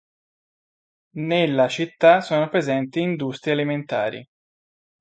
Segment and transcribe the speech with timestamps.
[1.17, 4.27] Nella città sono presenti industrie alimentari.